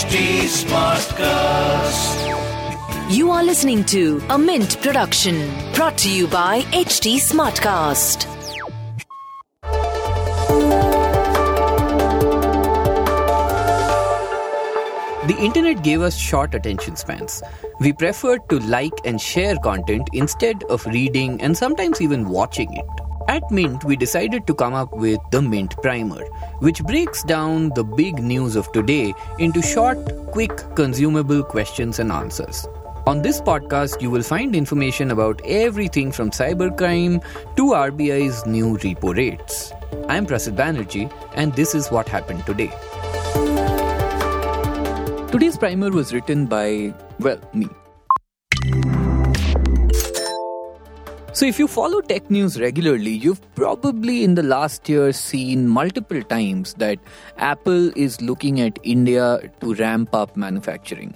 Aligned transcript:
HT 0.00 0.48
Smartcast. 0.48 2.20
You 3.14 3.30
are 3.32 3.44
listening 3.44 3.84
to 3.84 4.22
a 4.30 4.38
Mint 4.38 4.80
production 4.80 5.36
brought 5.74 5.98
to 5.98 6.10
you 6.10 6.26
by 6.26 6.62
HT 6.72 7.16
Smartcast. 7.16 8.24
The 15.26 15.36
internet 15.38 15.82
gave 15.84 16.00
us 16.00 16.16
short 16.16 16.54
attention 16.54 16.96
spans. 16.96 17.42
We 17.80 17.92
preferred 17.92 18.48
to 18.48 18.58
like 18.60 18.94
and 19.04 19.20
share 19.20 19.56
content 19.56 20.08
instead 20.14 20.64
of 20.70 20.86
reading 20.86 21.42
and 21.42 21.54
sometimes 21.54 22.00
even 22.00 22.30
watching 22.30 22.72
it. 22.72 23.09
At 23.28 23.50
Mint, 23.50 23.84
we 23.84 23.96
decided 23.96 24.46
to 24.46 24.54
come 24.54 24.74
up 24.74 24.92
with 24.92 25.18
the 25.30 25.42
Mint 25.42 25.76
Primer, 25.82 26.24
which 26.60 26.82
breaks 26.82 27.22
down 27.22 27.70
the 27.74 27.84
big 27.84 28.18
news 28.22 28.56
of 28.56 28.70
today 28.72 29.14
into 29.38 29.62
short, 29.62 29.98
quick, 30.32 30.50
consumable 30.74 31.42
questions 31.42 31.98
and 31.98 32.10
answers. 32.10 32.66
On 33.06 33.22
this 33.22 33.40
podcast, 33.40 34.00
you 34.00 34.10
will 34.10 34.22
find 34.22 34.54
information 34.54 35.10
about 35.10 35.40
everything 35.44 36.12
from 36.12 36.30
cybercrime 36.30 37.22
to 37.56 37.66
RBI's 37.66 38.46
new 38.46 38.76
repo 38.78 39.16
rates. 39.16 39.72
I'm 40.08 40.26
Prasid 40.26 40.56
Banerjee, 40.56 41.12
and 41.34 41.54
this 41.54 41.74
is 41.74 41.88
what 41.90 42.08
happened 42.08 42.44
today. 42.46 42.70
Today's 45.30 45.56
primer 45.56 45.90
was 45.90 46.12
written 46.12 46.46
by, 46.46 46.94
well, 47.20 47.38
me. 47.54 47.68
So, 51.32 51.46
if 51.46 51.60
you 51.60 51.68
follow 51.68 52.00
tech 52.00 52.28
news 52.28 52.60
regularly, 52.60 53.12
you've 53.12 53.40
probably 53.54 54.24
in 54.24 54.34
the 54.34 54.42
last 54.42 54.88
year 54.88 55.12
seen 55.12 55.68
multiple 55.68 56.22
times 56.24 56.74
that 56.74 56.98
Apple 57.38 57.96
is 57.96 58.20
looking 58.20 58.60
at 58.60 58.80
India 58.82 59.38
to 59.60 59.74
ramp 59.74 60.12
up 60.12 60.36
manufacturing. 60.36 61.14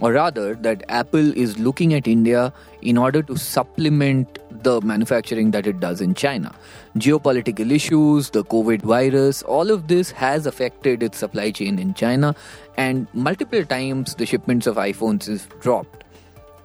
Or 0.00 0.14
rather, 0.14 0.56
that 0.56 0.82
Apple 0.88 1.36
is 1.38 1.60
looking 1.60 1.94
at 1.94 2.08
India 2.08 2.52
in 2.80 2.98
order 2.98 3.22
to 3.22 3.36
supplement 3.36 4.40
the 4.64 4.80
manufacturing 4.80 5.52
that 5.52 5.68
it 5.68 5.78
does 5.78 6.00
in 6.00 6.14
China. 6.14 6.52
Geopolitical 6.96 7.70
issues, 7.70 8.30
the 8.30 8.42
COVID 8.42 8.82
virus, 8.82 9.42
all 9.42 9.70
of 9.70 9.86
this 9.86 10.10
has 10.10 10.44
affected 10.44 11.04
its 11.04 11.18
supply 11.18 11.52
chain 11.52 11.78
in 11.78 11.94
China, 11.94 12.34
and 12.76 13.06
multiple 13.14 13.64
times 13.64 14.16
the 14.16 14.26
shipments 14.26 14.66
of 14.66 14.74
iPhones 14.74 15.28
have 15.28 15.48
dropped 15.60 16.02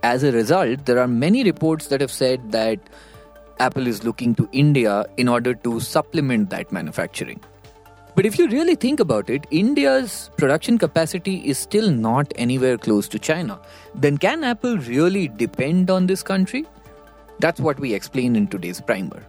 as 0.04 0.24
a 0.24 0.32
result, 0.32 0.86
there 0.86 1.00
are 1.00 1.08
many 1.08 1.44
reports 1.44 1.88
that 1.88 2.02
have 2.02 2.12
said 2.12 2.52
that 2.52 2.80
Apple 3.60 3.88
is 3.88 4.04
looking 4.04 4.36
to 4.36 4.48
India 4.52 5.06
in 5.18 5.28
order 5.28 5.54
to 5.54 5.80
supplement 5.80 6.50
that 6.52 6.72
manufacturing. 6.72 7.40
But 8.16 8.26
if 8.26 8.40
you 8.40 8.48
really 8.48 8.76
think 8.76 9.00
about 9.00 9.30
it, 9.30 9.46
India's 9.52 10.32
production 10.38 10.80
capacity 10.80 11.38
is 11.48 11.60
still 11.60 11.92
not 11.92 12.34
anywhere 12.36 12.78
close 12.78 13.08
to 13.10 13.20
China. 13.20 13.60
Then 13.94 14.18
can 14.18 14.44
Apple 14.44 14.78
really 14.80 15.28
depend 15.28 15.92
on 15.92 16.08
this 16.08 16.24
country? 16.24 16.66
That's 17.40 17.60
what 17.60 17.80
we 17.80 17.94
explain 17.94 18.36
in 18.36 18.48
today's 18.48 18.82
primer. 18.82 19.24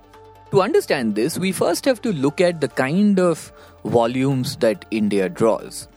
To 0.52 0.62
understand 0.62 1.14
this, 1.14 1.38
we 1.38 1.52
first 1.52 1.84
have 1.84 2.00
to 2.00 2.12
look 2.14 2.40
at 2.40 2.62
the 2.62 2.68
kind 2.68 3.20
of 3.20 3.52
volumes 3.84 4.56
that 4.56 4.86
India 4.90 5.28
draws. 5.28 5.88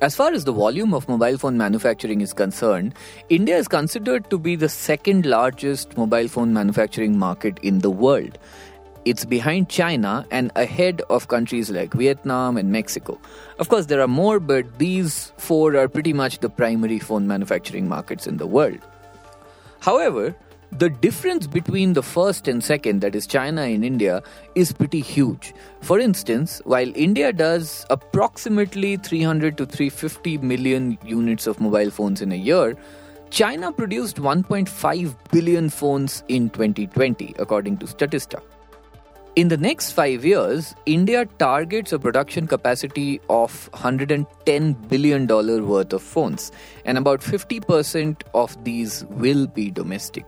As 0.00 0.14
far 0.14 0.32
as 0.32 0.44
the 0.44 0.52
volume 0.52 0.94
of 0.94 1.08
mobile 1.08 1.36
phone 1.36 1.56
manufacturing 1.58 2.20
is 2.20 2.32
concerned, 2.32 2.94
India 3.30 3.56
is 3.56 3.66
considered 3.66 4.30
to 4.30 4.38
be 4.38 4.54
the 4.54 4.68
second 4.68 5.26
largest 5.26 5.96
mobile 5.96 6.28
phone 6.28 6.52
manufacturing 6.52 7.18
market 7.18 7.58
in 7.64 7.80
the 7.80 7.90
world. 7.90 8.38
It's 9.04 9.24
behind 9.24 9.68
China 9.68 10.24
and 10.30 10.52
ahead 10.54 11.02
of 11.10 11.26
countries 11.26 11.68
like 11.70 11.94
Vietnam 11.94 12.56
and 12.56 12.70
Mexico. 12.70 13.20
Of 13.58 13.70
course, 13.70 13.86
there 13.86 14.00
are 14.00 14.06
more, 14.06 14.38
but 14.38 14.78
these 14.78 15.32
four 15.36 15.74
are 15.74 15.88
pretty 15.88 16.12
much 16.12 16.38
the 16.38 16.48
primary 16.48 17.00
phone 17.00 17.26
manufacturing 17.26 17.88
markets 17.88 18.28
in 18.28 18.36
the 18.36 18.46
world. 18.46 18.78
However, 19.80 20.32
the 20.72 20.90
difference 20.90 21.46
between 21.46 21.94
the 21.94 22.02
first 22.02 22.46
and 22.46 22.62
second, 22.62 23.00
that 23.00 23.14
is 23.14 23.26
China 23.26 23.62
and 23.62 23.84
India, 23.84 24.22
is 24.54 24.72
pretty 24.72 25.00
huge. 25.00 25.54
For 25.80 25.98
instance, 25.98 26.60
while 26.64 26.92
India 26.94 27.32
does 27.32 27.86
approximately 27.90 28.96
300 28.96 29.56
to 29.58 29.66
350 29.66 30.38
million 30.38 30.98
units 31.04 31.46
of 31.46 31.60
mobile 31.60 31.90
phones 31.90 32.20
in 32.20 32.32
a 32.32 32.36
year, 32.36 32.76
China 33.30 33.72
produced 33.72 34.16
1.5 34.16 35.16
billion 35.32 35.68
phones 35.70 36.22
in 36.28 36.50
2020, 36.50 37.34
according 37.38 37.78
to 37.78 37.86
Statista. 37.86 38.42
In 39.36 39.48
the 39.48 39.56
next 39.56 39.92
five 39.92 40.24
years, 40.24 40.74
India 40.86 41.24
targets 41.38 41.92
a 41.92 41.98
production 41.98 42.46
capacity 42.46 43.20
of 43.28 43.70
$110 43.72 44.88
billion 44.88 45.26
worth 45.26 45.92
of 45.92 46.02
phones, 46.02 46.50
and 46.84 46.98
about 46.98 47.20
50% 47.20 48.22
of 48.34 48.64
these 48.64 49.04
will 49.10 49.46
be 49.46 49.70
domestic. 49.70 50.24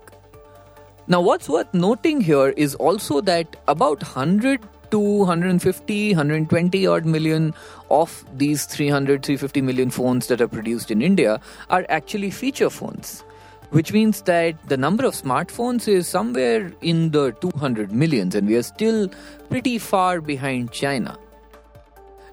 Now, 1.10 1.20
what's 1.20 1.48
worth 1.48 1.74
noting 1.74 2.20
here 2.20 2.50
is 2.50 2.76
also 2.76 3.20
that 3.22 3.56
about 3.66 4.00
100 4.00 4.60
to 4.92 4.98
150, 5.00 6.10
120 6.10 6.86
odd 6.86 7.04
million 7.04 7.52
of 7.90 8.24
these 8.38 8.64
300, 8.66 9.24
350 9.24 9.60
million 9.60 9.90
phones 9.90 10.28
that 10.28 10.40
are 10.40 10.46
produced 10.46 10.92
in 10.92 11.02
India 11.02 11.40
are 11.68 11.84
actually 11.88 12.30
feature 12.30 12.70
phones, 12.70 13.24
which 13.70 13.92
means 13.92 14.22
that 14.22 14.54
the 14.68 14.76
number 14.76 15.04
of 15.04 15.14
smartphones 15.14 15.88
is 15.88 16.06
somewhere 16.06 16.72
in 16.80 17.10
the 17.10 17.32
200 17.40 17.90
millions, 17.90 18.36
and 18.36 18.46
we 18.46 18.54
are 18.54 18.62
still 18.62 19.08
pretty 19.48 19.78
far 19.78 20.20
behind 20.20 20.70
China. 20.70 21.18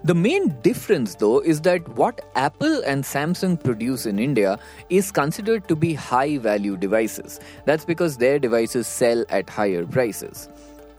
The 0.08 0.14
main 0.14 0.58
difference, 0.62 1.16
though, 1.16 1.40
is 1.40 1.60
that 1.60 1.86
what 1.90 2.22
Apple 2.34 2.80
and 2.86 3.04
Samsung 3.04 3.62
produce 3.62 4.06
in 4.06 4.18
India 4.18 4.58
is 4.88 5.10
considered 5.12 5.68
to 5.68 5.76
be 5.76 5.92
high 5.92 6.38
value 6.38 6.78
devices. 6.78 7.40
That's 7.66 7.84
because 7.84 8.16
their 8.16 8.38
devices 8.38 8.86
sell 8.86 9.26
at 9.28 9.50
higher 9.50 9.84
prices. 9.84 10.48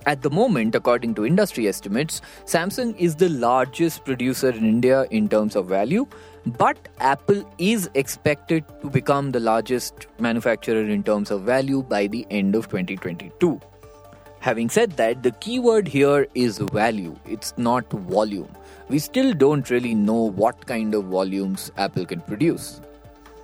At 0.06 0.22
the 0.22 0.30
moment, 0.30 0.76
according 0.76 1.16
to 1.16 1.26
industry 1.26 1.68
estimates, 1.68 2.22
Samsung 2.46 2.96
is 2.98 3.16
the 3.16 3.30
largest 3.30 4.06
producer 4.06 4.50
in 4.50 4.64
India 4.64 5.08
in 5.10 5.28
terms 5.28 5.56
of 5.56 5.66
value, 5.66 6.06
but 6.46 6.78
Apple 7.00 7.52
is 7.58 7.90
expected 7.96 8.64
to 8.84 8.92
become 8.92 9.32
the 9.32 9.40
largest 9.40 10.06
manufacturer 10.20 10.88
in 10.88 11.02
terms 11.02 11.32
of 11.32 11.42
value 11.42 11.82
by 11.82 12.06
the 12.06 12.28
end 12.30 12.54
of 12.54 12.70
2022. 12.70 13.60
Having 14.42 14.70
said 14.70 14.92
that, 14.94 15.22
the 15.22 15.32
keyword 15.32 15.88
here 15.88 16.26
is 16.34 16.60
value, 16.60 17.14
it's 17.26 17.54
not 17.58 17.92
volume. 17.92 18.48
We 18.88 18.98
still 19.00 19.34
don't 19.34 19.70
really 19.70 19.94
know 19.94 20.30
what 20.30 20.66
kind 20.66 20.96
of 20.96 21.06
volumes 21.06 21.72
Apple 21.76 22.06
can 22.06 22.22
produce. 22.22 22.80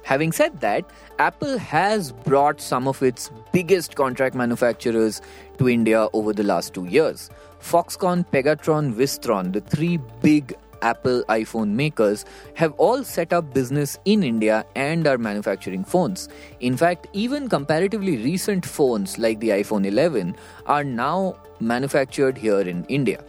Having 0.03 0.31
said 0.31 0.61
that, 0.61 0.85
Apple 1.19 1.57
has 1.57 2.11
brought 2.11 2.61
some 2.61 2.87
of 2.87 3.03
its 3.03 3.29
biggest 3.51 3.95
contract 3.95 4.35
manufacturers 4.35 5.21
to 5.57 5.67
India 5.67 6.07
over 6.13 6.31
the 6.31 6.43
last 6.43 6.73
two 6.73 6.85
years. 6.85 7.29
Foxconn, 7.59 8.25
Pegatron, 8.31 8.93
Wistron, 8.93 9.51
the 9.51 9.61
three 9.61 9.97
big 10.21 10.55
Apple 10.85 11.23
iPhone 11.29 11.71
makers 11.71 12.23
have 12.53 12.73
all 12.77 13.03
set 13.03 13.33
up 13.33 13.53
business 13.53 13.97
in 14.05 14.23
India 14.23 14.63
and 14.75 15.07
are 15.07 15.17
manufacturing 15.17 15.83
phones. 15.83 16.29
In 16.59 16.77
fact, 16.77 17.07
even 17.13 17.49
comparatively 17.49 18.17
recent 18.17 18.65
phones 18.65 19.17
like 19.17 19.39
the 19.39 19.49
iPhone 19.49 19.85
11 19.85 20.35
are 20.67 20.83
now 20.83 21.37
manufactured 21.59 22.37
here 22.37 22.61
in 22.61 22.85
India. 22.85 23.23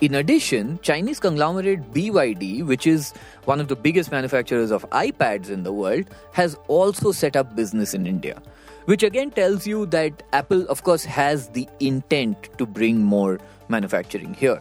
In 0.00 0.16
addition, 0.16 0.78
Chinese 0.82 1.20
conglomerate 1.20 1.92
BYD, 1.92 2.66
which 2.66 2.88
is 2.88 3.12
one 3.44 3.60
of 3.60 3.68
the 3.68 3.76
biggest 3.76 4.10
manufacturers 4.10 4.72
of 4.72 4.88
iPads 4.90 5.48
in 5.48 5.62
the 5.62 5.72
world, 5.72 6.06
has 6.32 6.56
also 6.66 7.12
set 7.12 7.36
up 7.36 7.54
business 7.54 7.94
in 7.94 8.06
India. 8.06 8.42
Which 8.86 9.04
again 9.04 9.30
tells 9.30 9.64
you 9.64 9.86
that 9.86 10.24
Apple, 10.32 10.66
of 10.68 10.82
course, 10.82 11.04
has 11.04 11.48
the 11.50 11.68
intent 11.78 12.48
to 12.58 12.66
bring 12.66 12.98
more 12.98 13.38
manufacturing 13.68 14.34
here. 14.34 14.60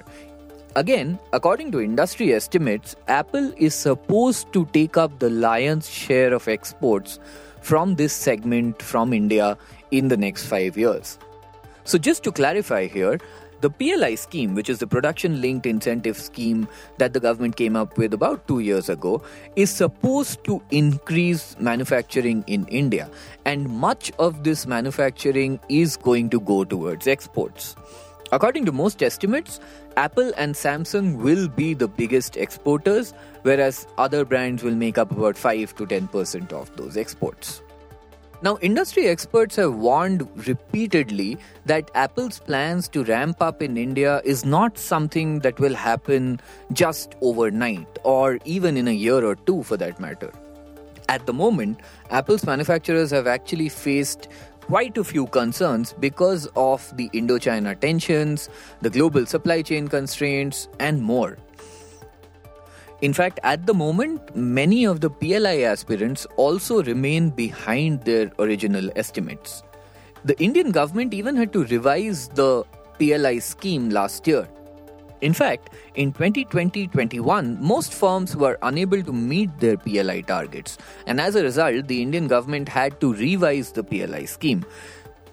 Again, 0.78 1.20
according 1.34 1.74
to 1.74 1.82
industry 1.82 2.34
estimates, 2.34 2.96
Apple 3.10 3.52
is 3.58 3.76
supposed 3.76 4.54
to 4.54 4.66
take 4.68 4.96
up 4.96 5.20
the 5.20 5.30
lion's 5.30 5.90
share 5.90 6.34
of 6.34 6.48
exports 6.48 7.20
from 7.60 7.96
this 7.96 8.14
segment 8.14 8.82
from 8.82 9.12
India 9.12 9.58
in 9.92 10.08
the 10.08 10.16
next 10.16 10.46
five 10.46 10.78
years. 10.78 11.20
So, 11.84 11.98
just 11.98 12.24
to 12.24 12.32
clarify 12.32 12.88
here, 12.88 13.20
the 13.60 13.70
PLI 13.70 14.16
scheme, 14.16 14.56
which 14.56 14.70
is 14.70 14.80
the 14.80 14.88
production 14.88 15.42
linked 15.42 15.66
incentive 15.66 16.18
scheme 16.18 16.70
that 17.00 17.12
the 17.12 17.20
government 17.20 17.58
came 17.58 17.76
up 17.76 17.98
with 17.98 18.14
about 18.14 18.48
two 18.48 18.60
years 18.60 18.88
ago, 18.88 19.22
is 19.58 19.70
supposed 19.70 20.42
to 20.46 20.64
increase 20.72 21.58
manufacturing 21.60 22.46
in 22.48 22.66
India. 22.68 23.10
And 23.46 23.68
much 23.68 24.12
of 24.20 24.46
this 24.46 24.66
manufacturing 24.66 25.60
is 25.68 25.98
going 25.98 26.30
to 26.30 26.40
go 26.40 26.64
towards 26.64 27.08
exports. 27.08 27.76
According 28.32 28.66
to 28.66 28.72
most 28.72 29.04
estimates, 29.04 29.60
Apple 29.98 30.32
and 30.38 30.56
Samsung 30.56 31.18
will 31.18 31.50
be 31.50 31.74
the 31.74 31.88
biggest 31.88 32.38
exporters, 32.38 33.14
whereas 33.42 33.86
other 33.98 34.24
brands 34.24 34.64
will 34.64 34.76
make 34.76 34.98
up 34.98 35.12
about 35.12 35.38
5 35.38 35.76
to 35.76 35.86
10% 35.86 36.54
of 36.54 36.76
those 36.78 36.96
exports. 36.96 37.62
Now, 38.44 38.58
industry 38.62 39.08
experts 39.08 39.58
have 39.58 39.76
warned 39.76 40.28
repeatedly 40.48 41.38
that 41.66 41.92
Apple's 41.94 42.40
plans 42.40 42.88
to 42.90 43.04
ramp 43.04 43.40
up 43.42 43.62
in 43.62 43.78
India 43.78 44.22
is 44.24 44.46
not 44.46 44.80
something 44.80 45.40
that 45.40 45.60
will 45.60 45.76
happen 45.76 46.40
just 46.74 47.16
overnight 47.22 48.00
or 48.04 48.40
even 48.46 48.78
in 48.78 48.88
a 48.88 48.94
year 48.94 49.24
or 49.24 49.36
two 49.36 49.62
for 49.62 49.78
that 49.78 50.00
matter. 50.00 50.32
At 51.08 51.26
the 51.26 51.34
moment, 51.34 51.82
Apple's 52.10 52.46
manufacturers 52.46 53.12
have 53.12 53.28
actually 53.28 53.68
faced 53.70 54.30
quite 54.72 54.98
a 54.98 55.04
few 55.04 55.28
concerns 55.28 55.92
because 56.00 56.48
of 56.56 56.96
the 56.96 57.10
Indochina 57.10 57.78
tensions, 57.78 58.48
the 58.80 58.90
global 58.90 59.26
supply 59.26 59.62
chain 59.62 59.90
constraints, 59.90 60.70
and 60.80 61.02
more. 61.02 61.38
In 63.02 63.12
fact, 63.12 63.42
at 63.44 63.66
the 63.66 63.74
moment, 63.74 64.34
many 64.34 64.86
of 64.86 65.02
the 65.02 65.10
PLI 65.10 65.64
aspirants 65.64 66.26
also 66.38 66.82
remain 66.84 67.32
behind 67.32 68.06
their 68.06 68.32
original 68.40 68.90
estimates. 68.96 69.62
The 70.24 70.42
Indian 70.42 70.72
government 70.72 71.14
even 71.14 71.36
had 71.36 71.52
to 71.52 71.66
revise 71.66 72.30
the 72.30 72.64
PLI 72.98 73.40
scheme 73.40 73.90
last 73.90 74.26
year. 74.26 74.48
In 75.22 75.34
fact, 75.34 75.70
in 75.94 76.12
2020 76.12 76.88
21, 76.88 77.58
most 77.62 77.94
firms 77.94 78.36
were 78.36 78.58
unable 78.64 79.04
to 79.04 79.14
meet 79.14 79.60
their 79.60 79.78
PLI 79.78 80.22
targets, 80.22 80.80
and 81.06 81.22
as 81.22 81.36
a 81.36 81.44
result, 81.44 81.88
the 81.88 82.02
Indian 82.02 82.28
government 82.28 82.68
had 82.68 83.00
to 83.02 83.14
revise 83.14 83.72
the 83.72 83.84
PLI 83.84 84.26
scheme. 84.26 84.66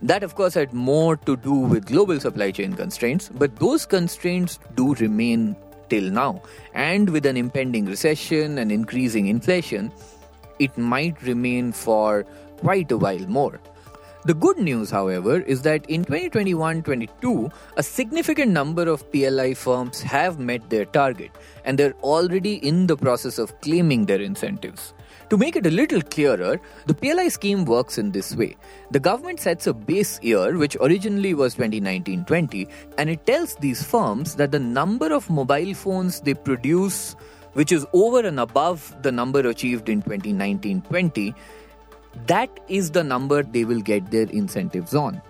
That, 0.02 0.22
of 0.22 0.34
course, 0.34 0.54
had 0.54 0.74
more 0.74 1.16
to 1.16 1.36
do 1.36 1.54
with 1.54 1.86
global 1.86 2.20
supply 2.20 2.50
chain 2.50 2.74
constraints, 2.74 3.30
but 3.30 3.56
those 3.56 3.86
constraints 3.86 4.58
do 4.76 4.94
remain 4.96 5.56
till 5.88 6.10
now. 6.10 6.42
And 6.74 7.08
with 7.08 7.24
an 7.24 7.36
impending 7.36 7.86
recession 7.86 8.58
and 8.58 8.70
increasing 8.70 9.26
inflation, 9.26 9.90
it 10.58 10.76
might 10.76 11.20
remain 11.22 11.72
for 11.72 12.24
quite 12.58 12.92
a 12.92 12.98
while 12.98 13.26
more. 13.26 13.58
The 14.24 14.34
good 14.34 14.58
news, 14.58 14.90
however, 14.90 15.40
is 15.42 15.62
that 15.62 15.86
in 15.88 16.04
2021 16.04 16.82
22, 16.82 17.50
a 17.76 17.82
significant 17.84 18.50
number 18.50 18.88
of 18.88 19.10
PLI 19.12 19.54
firms 19.54 20.02
have 20.02 20.40
met 20.40 20.68
their 20.68 20.86
target 20.86 21.30
and 21.64 21.78
they're 21.78 21.94
already 22.02 22.54
in 22.54 22.88
the 22.88 22.96
process 22.96 23.38
of 23.38 23.58
claiming 23.60 24.06
their 24.06 24.20
incentives. 24.20 24.92
To 25.30 25.38
make 25.38 25.54
it 25.54 25.66
a 25.66 25.70
little 25.70 26.02
clearer, 26.02 26.60
the 26.86 26.94
PLI 26.94 27.28
scheme 27.28 27.64
works 27.64 27.96
in 27.96 28.10
this 28.10 28.34
way. 28.34 28.56
The 28.90 28.98
government 28.98 29.38
sets 29.38 29.68
a 29.68 29.72
base 29.72 30.20
year, 30.20 30.58
which 30.58 30.76
originally 30.80 31.34
was 31.34 31.54
2019 31.54 32.24
20, 32.24 32.66
and 32.98 33.08
it 33.08 33.24
tells 33.24 33.54
these 33.56 33.84
firms 33.84 34.34
that 34.34 34.50
the 34.50 34.58
number 34.58 35.12
of 35.12 35.30
mobile 35.30 35.74
phones 35.74 36.20
they 36.20 36.34
produce, 36.34 37.14
which 37.52 37.70
is 37.70 37.86
over 37.92 38.26
and 38.26 38.40
above 38.40 38.96
the 39.02 39.12
number 39.12 39.40
achieved 39.48 39.88
in 39.88 40.02
2019 40.02 40.82
20, 40.82 41.34
that 42.26 42.50
is 42.68 42.90
the 42.90 43.04
number 43.04 43.42
they 43.42 43.64
will 43.64 43.80
get 43.80 44.10
their 44.10 44.26
incentives 44.30 44.94
on. 44.94 45.20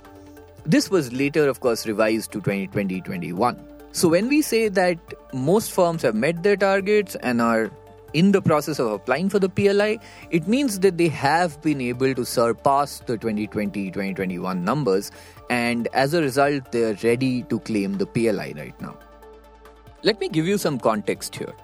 This 0.65 0.91
was 0.91 1.13
later, 1.13 1.49
of 1.49 1.61
course, 1.61 1.87
revised 1.87 2.33
to 2.33 2.41
2020 2.41 3.01
21. 3.01 3.59
So, 3.93 4.09
when 4.09 4.29
we 4.29 4.43
say 4.43 4.69
that 4.69 4.99
most 5.33 5.73
firms 5.73 6.03
have 6.03 6.15
met 6.15 6.43
their 6.43 6.57
targets 6.57 7.15
and 7.17 7.41
are 7.41 7.71
in 8.13 8.33
the 8.33 8.41
process 8.41 8.79
of 8.79 8.91
applying 8.93 9.29
for 9.29 9.39
the 9.39 9.49
PLI, 9.49 9.99
it 10.31 10.47
means 10.47 10.81
that 10.81 10.99
they 10.99 11.09
have 11.09 11.61
been 11.63 11.81
able 11.81 12.15
to 12.15 12.25
surpass 12.25 13.01
the 13.01 13.17
2020 13.17 13.91
2021 13.91 14.65
numbers, 14.65 15.11
and 15.51 15.89
as 15.93 16.15
a 16.15 16.21
result, 16.21 16.71
they're 16.73 16.97
ready 17.03 17.43
to 17.45 17.61
claim 17.61 17.95
the 17.99 18.07
PLI 18.07 18.53
right 18.57 18.81
now. 18.81 18.99
Let 20.03 20.21
me 20.21 20.29
give 20.29 20.47
you 20.47 20.59
some 20.59 20.79
context 20.79 21.35
here. 21.37 21.55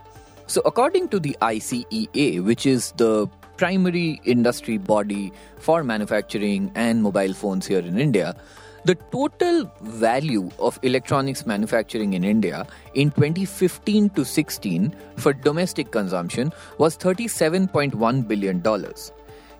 So, 0.46 0.60
according 0.64 1.08
to 1.10 1.20
the 1.20 1.36
ICEA, 1.40 2.44
which 2.44 2.66
is 2.66 2.92
the 2.92 3.28
primary 3.56 4.20
industry 4.24 4.78
body 4.78 5.32
for 5.58 5.82
manufacturing 5.84 6.70
and 6.74 7.02
mobile 7.02 7.32
phones 7.32 7.66
here 7.66 7.80
in 7.80 7.98
India, 7.98 8.36
the 8.84 8.94
total 9.10 9.70
value 9.80 10.50
of 10.58 10.78
electronics 10.82 11.46
manufacturing 11.46 12.12
in 12.12 12.22
India 12.22 12.66
in 12.94 13.10
2015 13.12 14.10
to 14.10 14.24
16 14.24 14.94
for 15.16 15.32
domestic 15.32 15.90
consumption 15.90 16.52
was 16.78 16.96
$37.1 16.98 18.28
billion. 18.28 18.62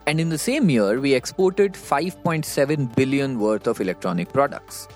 And 0.07 0.21
in 0.21 0.29
the 0.29 0.37
same 0.37 0.69
year, 0.69 1.01
we 1.01 1.15
exported 1.15 1.73
5.7 1.73 2.95
billion 2.95 3.39
worth 3.39 3.67
of 3.67 3.81
electronic 3.81 4.31
products. 4.31 4.89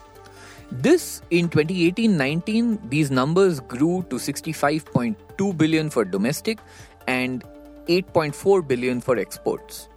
This 0.71 1.23
in 1.31 1.49
2018-19 1.49 2.91
these 2.91 3.11
numbers 3.11 3.61
grew 3.61 4.05
to 4.11 4.17
65.2 4.17 5.57
billion 5.57 5.89
for 5.89 6.05
domestic 6.05 6.59
and 7.07 7.43
8.4 7.89 8.67
billion 8.67 9.01
for 9.01 9.19
exports. 9.19 9.89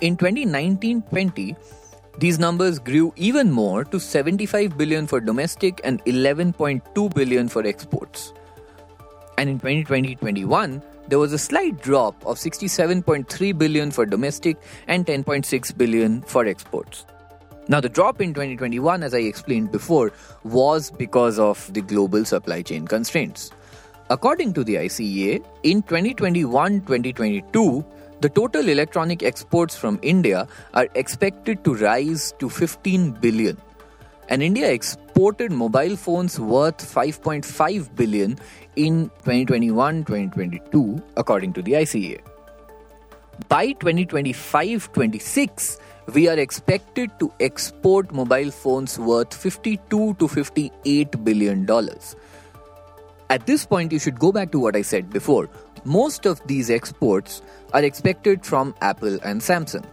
In 0.00 0.16
2019-20 0.16 1.56
these 2.18 2.38
numbers 2.38 2.78
grew 2.78 3.12
even 3.16 3.50
more 3.50 3.84
to 3.84 3.98
75 3.98 4.78
billion 4.78 5.06
for 5.06 5.20
domestic 5.20 5.80
and 5.82 6.04
11.2 6.04 7.14
billion 7.14 7.48
for 7.48 7.66
exports. 7.66 8.32
And 9.36 9.50
in 9.50 9.58
2020-21, 9.58 10.80
there 11.08 11.18
was 11.18 11.32
a 11.32 11.38
slight 11.38 11.82
drop 11.82 12.14
of 12.24 12.38
67.3 12.38 13.58
billion 13.58 13.90
for 13.90 14.06
domestic 14.06 14.56
and 14.86 15.04
10.6 15.04 15.76
billion 15.76 16.22
for 16.22 16.46
exports. 16.46 17.04
Now, 17.66 17.80
the 17.80 17.88
drop 17.88 18.20
in 18.20 18.32
2021, 18.32 19.02
as 19.02 19.12
I 19.12 19.18
explained 19.18 19.72
before, 19.72 20.12
was 20.44 20.90
because 20.92 21.38
of 21.38 21.72
the 21.74 21.80
global 21.80 22.24
supply 22.24 22.62
chain 22.62 22.86
constraints. 22.86 23.50
According 24.10 24.52
to 24.54 24.64
the 24.64 24.74
ICEA, 24.74 25.42
in 25.62 25.80
2021 25.80 26.80
2022, 26.82 27.82
the 28.20 28.28
total 28.28 28.68
electronic 28.68 29.22
exports 29.22 29.76
from 29.76 29.98
India 30.02 30.46
are 30.74 30.88
expected 30.94 31.64
to 31.64 31.74
rise 31.76 32.34
to 32.38 32.50
15 32.50 33.12
billion. 33.12 33.56
And 34.28 34.42
India 34.42 34.70
exported 34.70 35.52
mobile 35.52 35.96
phones 35.96 36.38
worth 36.38 36.76
5.5 36.78 37.96
billion 37.96 38.38
in 38.76 39.08
2021 39.24 40.04
2022, 40.04 41.02
according 41.16 41.54
to 41.54 41.62
the 41.62 41.72
ICEA. 41.72 42.20
By 43.48 43.72
2025 43.72 44.92
26, 44.92 45.78
we 46.12 46.28
are 46.28 46.38
expected 46.38 47.10
to 47.20 47.32
export 47.40 48.12
mobile 48.12 48.50
phones 48.50 48.98
worth 48.98 49.32
52 49.32 50.14
to 50.14 50.28
58 50.28 51.24
billion 51.24 51.64
dollars. 51.64 52.16
At 53.30 53.46
this 53.46 53.64
point, 53.64 53.92
you 53.92 53.98
should 53.98 54.18
go 54.18 54.32
back 54.32 54.52
to 54.52 54.58
what 54.58 54.76
I 54.76 54.82
said 54.82 55.10
before. 55.10 55.48
Most 55.84 56.26
of 56.26 56.46
these 56.46 56.70
exports 56.70 57.42
are 57.72 57.82
expected 57.82 58.44
from 58.44 58.74
Apple 58.80 59.18
and 59.22 59.40
Samsung, 59.40 59.84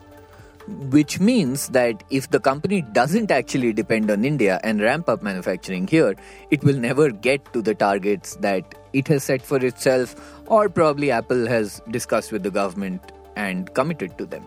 which 0.89 1.19
means 1.19 1.69
that 1.69 2.03
if 2.09 2.29
the 2.29 2.39
company 2.39 2.81
doesn't 2.81 3.31
actually 3.31 3.73
depend 3.73 4.11
on 4.11 4.25
India 4.25 4.59
and 4.63 4.81
ramp 4.81 5.09
up 5.09 5.23
manufacturing 5.23 5.87
here, 5.87 6.15
it 6.49 6.63
will 6.63 6.77
never 6.77 7.09
get 7.09 7.51
to 7.53 7.61
the 7.61 7.73
targets 7.73 8.35
that 8.37 8.75
it 8.93 9.07
has 9.07 9.23
set 9.23 9.41
for 9.41 9.57
itself, 9.65 10.15
or 10.47 10.69
probably 10.69 11.11
Apple 11.11 11.47
has 11.47 11.81
discussed 11.89 12.31
with 12.31 12.43
the 12.43 12.51
government 12.51 13.01
and 13.35 13.73
committed 13.73 14.17
to 14.17 14.25
them. 14.25 14.45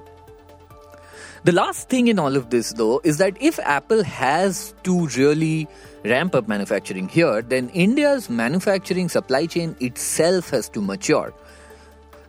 The 1.44 1.52
last 1.52 1.90
thing 1.90 2.08
in 2.08 2.18
all 2.18 2.36
of 2.36 2.48
this, 2.48 2.72
though, 2.72 3.02
is 3.04 3.18
that 3.18 3.36
if 3.38 3.58
Apple 3.58 4.02
has 4.02 4.74
to 4.84 5.06
really 5.08 5.68
ramp 6.04 6.34
up 6.34 6.46
manufacturing 6.48 7.08
here, 7.08 7.42
then 7.42 7.70
India's 7.70 8.28
manufacturing 8.28 9.08
supply 9.08 9.46
chain 9.46 9.74
itself 9.80 10.50
has 10.50 10.68
to 10.70 10.80
mature. 10.80 11.32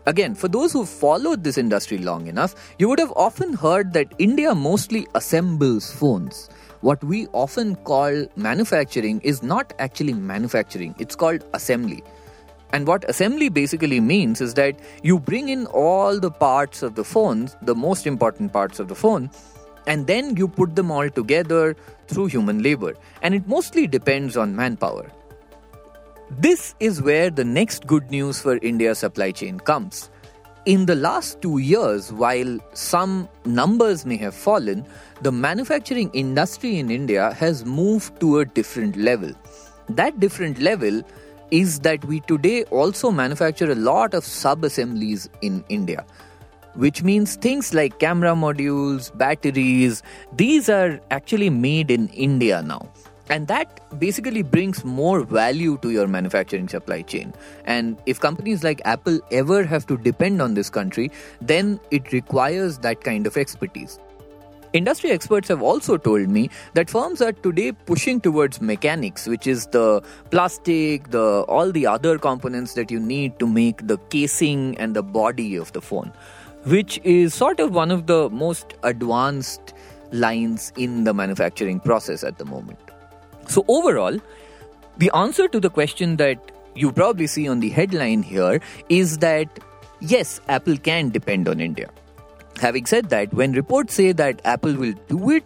Again, 0.08 0.36
for 0.36 0.48
those 0.48 0.72
who 0.72 0.86
followed 0.86 1.44
this 1.44 1.58
industry 1.58 1.98
long 1.98 2.27
enough, 2.27 2.55
you 2.77 2.88
would 2.88 3.00
have 3.00 3.12
often 3.15 3.53
heard 3.53 3.91
that 3.94 4.13
India 4.20 4.53
mostly 4.53 5.08
assembles 5.15 5.91
phones. 5.91 6.48
What 6.82 7.03
we 7.03 7.25
often 7.27 7.75
call 7.77 8.27
manufacturing 8.36 9.20
is 9.22 9.41
not 9.41 9.74
actually 9.79 10.13
manufacturing, 10.13 10.94
it's 11.00 11.15
called 11.15 11.44
assembly. 11.53 12.03
And 12.72 12.86
what 12.86 13.10
assembly 13.10 13.50
basically 13.50 14.00
means 14.00 14.41
is 14.41 14.53
that 14.55 14.79
you 15.01 15.20
bring 15.20 15.50
in 15.50 15.65
all 15.67 16.20
the 16.20 16.32
parts 16.32 16.84
of 16.84 16.96
the 16.96 17.03
phones, 17.03 17.55
the 17.62 17.75
most 17.75 18.05
important 18.05 18.53
parts 18.53 18.79
of 18.79 18.88
the 18.88 18.96
phone, 18.96 19.32
and 19.88 20.08
then 20.08 20.36
you 20.36 20.48
put 20.48 20.75
them 20.75 20.92
all 20.92 21.10
together 21.10 21.75
through 22.08 22.27
human 22.27 22.62
labor. 22.63 22.96
And 23.22 23.34
it 23.34 23.48
mostly 23.48 23.88
depends 23.88 24.38
on 24.38 24.56
manpower. 24.56 25.12
This 26.32 26.74
is 26.80 27.01
where 27.01 27.30
the 27.30 27.44
next 27.44 27.86
good 27.86 28.10
news 28.10 28.42
for 28.42 28.58
India's 28.58 29.00
supply 29.00 29.32
chain 29.32 29.60
comes. 29.60 30.10
In 30.65 30.88
the 30.88 30.96
last 30.96 31.42
two 31.44 31.60
years, 31.60 32.12
while 32.12 32.58
some 32.74 33.30
numbers 33.46 34.04
may 34.04 34.18
have 34.18 34.34
fallen, 34.34 34.88
the 35.22 35.32
manufacturing 35.32 36.10
industry 36.13 36.80
in 36.80 36.89
India 36.89 37.32
has 37.34 37.63
moved 37.63 38.20
to 38.20 38.39
a 38.39 38.46
different 38.46 38.98
level. 38.98 39.32
That 39.89 40.20
different 40.20 40.60
level 40.60 41.04
is 41.51 41.80
that 41.82 42.04
we 42.06 42.22
today 42.22 42.63
also 42.65 43.12
manufacture 43.12 43.72
a 43.72 43.75
lot 43.75 44.15
of 44.15 44.25
sub 44.25 44.63
assemblies 44.63 45.30
in 45.44 45.63
India, 45.70 46.04
which 46.75 47.03
means 47.03 47.36
things 47.36 47.74
like 47.74 48.00
camera 48.00 48.32
modules, 48.32 49.15
batteries, 49.17 50.03
these 50.36 50.70
are 50.70 51.00
actually 51.12 51.50
made 51.50 51.91
in 51.91 52.08
India 52.10 52.62
now. 52.62 52.89
And 53.29 53.48
that 53.48 54.00
basically 54.00 54.44
brings 54.44 54.86
more 54.86 55.22
value 55.22 55.79
to 55.79 55.89
your 55.89 56.08
manufacturing 56.08 56.67
supply 56.67 57.01
chain. 57.01 57.34
And 57.65 57.98
if 58.05 58.20
companies 58.20 58.63
like 58.63 58.82
Apple 58.86 59.20
ever 59.32 59.63
have 59.63 59.88
to 59.88 59.98
depend 59.98 60.41
on 60.41 60.53
this 60.53 60.70
country, 60.70 61.12
then 61.41 61.79
it 61.89 62.12
requires 62.12 62.77
that 62.79 63.01
kind 63.01 63.25
of 63.25 63.36
expertise. 63.36 64.00
Industry 64.74 65.12
experts 65.12 65.48
have 65.48 65.62
also 65.62 65.96
told 65.96 66.27
me 66.27 66.50
that 66.74 66.89
firms 66.89 67.22
are 67.22 67.32
today 67.32 67.72
pushing 67.72 68.20
towards 68.20 68.60
mechanics, 68.60 69.25
which 69.25 69.48
is 69.48 69.67
the 69.67 70.03
plastic, 70.32 71.12
the 71.12 71.46
all 71.48 71.72
the 71.72 71.88
other 71.88 72.17
components 72.17 72.74
that 72.74 72.91
you 72.91 73.00
need 73.00 73.39
to 73.39 73.48
make 73.48 73.88
the 73.88 73.98
casing 74.10 74.77
and 74.77 74.94
the 74.94 75.01
body 75.01 75.55
of 75.55 75.72
the 75.72 75.82
phone, 75.82 76.12
which 76.65 77.00
is 77.03 77.34
sort 77.34 77.60
of 77.60 77.74
one 77.74 77.91
of 77.91 78.07
the 78.07 78.29
most 78.29 78.74
advanced 78.84 79.74
lines 80.12 80.72
in 80.77 81.03
the 81.03 81.13
manufacturing 81.13 81.79
process 81.79 82.24
at 82.24 82.38
the 82.38 82.45
moment. 82.45 82.79
So 83.48 83.63
overall, 83.67 84.19
the 84.98 85.12
answer 85.13 85.48
to 85.48 85.60
the 85.60 85.69
question 85.69 86.17
that 86.17 86.51
you 86.75 86.91
probably 86.91 87.27
see 87.27 87.48
on 87.48 87.60
the 87.60 87.69
headline 87.69 88.24
here 88.24 88.60
is 88.89 89.19
that 89.19 89.48
yes, 90.00 90.39
Apple 90.48 90.77
can 90.77 91.10
depend 91.10 91.48
on 91.48 91.60
India. 91.60 91.89
Having 92.60 92.86
said 92.86 93.10
that, 93.10 93.34
when 93.34 93.51
reports 93.51 93.93
say 93.93 94.12
that 94.13 94.41
Apple 94.45 94.75
will 94.75 94.93
do 95.07 95.29
it, 95.31 95.43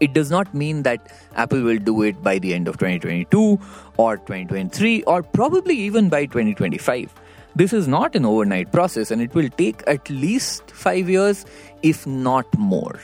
it 0.00 0.12
does 0.12 0.30
not 0.30 0.52
mean 0.54 0.82
that 0.82 1.12
Apple 1.36 1.62
will 1.62 1.78
do 1.78 2.02
it 2.02 2.22
by 2.22 2.38
the 2.38 2.54
end 2.54 2.68
of 2.68 2.78
2022 2.78 3.58
or 3.96 4.16
2023 4.16 5.02
or 5.04 5.22
probably 5.22 5.76
even 5.76 6.08
by 6.08 6.26
2025. 6.26 7.12
This 7.56 7.72
is 7.72 7.86
not 7.86 8.16
an 8.16 8.24
overnight 8.24 8.72
process 8.72 9.12
and 9.12 9.22
it 9.22 9.32
will 9.32 9.48
take 9.48 9.84
at 9.86 10.10
least 10.10 10.70
five 10.72 11.08
years, 11.08 11.44
if 11.82 12.04
not 12.04 12.46
more. 12.58 12.98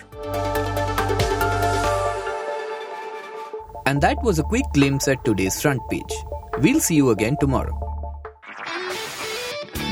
And 3.87 4.01
that 4.03 4.21
was 4.23 4.41
a 4.41 4.43
quick 4.43 4.65
glimpse 4.75 5.07
at 5.07 5.25
today's 5.25 5.61
front 5.63 5.81
page. 5.89 6.13
We'll 6.59 6.81
see 6.81 6.97
you 6.97 7.11
again 7.11 7.37
tomorrow. 7.39 7.77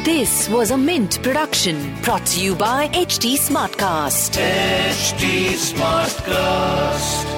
This 0.04 0.48
was 0.48 0.72
a 0.72 0.78
Mint 0.78 1.22
production 1.22 1.94
brought 2.02 2.26
to 2.26 2.42
you 2.42 2.54
by 2.56 2.88
HT 2.88 3.36
Smartcast. 3.36 4.38
HT 4.40 5.52
Smartcast. 5.72 7.38